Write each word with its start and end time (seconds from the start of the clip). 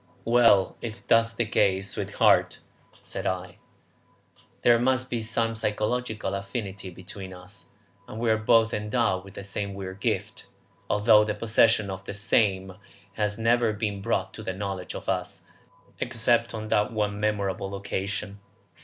"Well, 0.25 0.77
if 0.81 1.05
that 1.09 1.25
is 1.25 1.33
the 1.35 1.45
case, 1.45 1.91
sweetheart," 1.91 2.57
said 3.01 3.27
I, 3.27 3.57
"there 4.63 4.79
must 4.79 5.11
be 5.11 5.21
some 5.21 5.55
psychological 5.55 6.33
affinity 6.33 6.89
between 6.89 7.33
us, 7.35 7.67
and 8.07 8.19
we 8.19 8.31
are 8.31 8.37
both 8.37 8.73
endowed 8.73 9.23
with 9.23 9.35
the 9.35 9.43
same 9.43 9.75
weird 9.75 9.99
gift, 9.99 10.47
although 10.89 11.23
the 11.23 11.35
possession 11.35 11.91
of 11.91 12.03
the 12.05 12.15
same 12.15 12.73
has 13.13 13.37
never 13.37 13.73
been 13.73 14.01
brought 14.01 14.33
to 14.33 14.41
the 14.41 14.53
knowledge 14.53 14.95
of 14.95 15.07
us 15.07 15.43
except 15.99 16.55
on 16.55 16.69
that 16.69 16.91
one 16.91 17.19
memorable 17.19 17.75
occasion. 17.75 18.39